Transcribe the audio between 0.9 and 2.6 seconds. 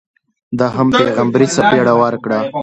پیغمبري څپېړه ورکړه.